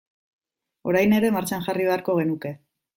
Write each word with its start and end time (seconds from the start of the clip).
Orain 0.93 1.15
ere 1.19 1.31
martxan 1.37 1.69
jarri 1.69 1.89
beharko 1.93 2.21
genuke. 2.23 2.59